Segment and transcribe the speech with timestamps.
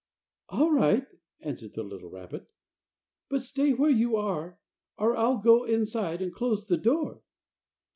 [0.49, 1.05] "All right,"
[1.41, 2.47] answered the little rabbit;
[3.29, 4.57] "but stay where you are
[4.97, 7.21] or I'll go inside and close the door."